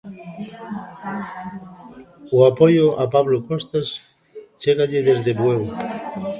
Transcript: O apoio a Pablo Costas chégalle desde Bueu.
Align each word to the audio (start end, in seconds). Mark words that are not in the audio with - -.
O 2.37 2.39
apoio 2.51 2.87
a 3.03 3.05
Pablo 3.15 3.37
Costas 3.49 3.87
chégalle 4.61 5.01
desde 5.07 5.31
Bueu. 5.41 5.61